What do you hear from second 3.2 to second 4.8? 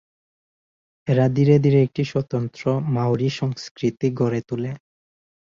সংস্কৃতি গড়ে তোলে।